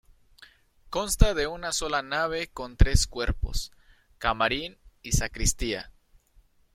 [0.89, 3.71] Consta de una sola nave con tres cuerpos,
[4.17, 5.91] camarín y sacristía.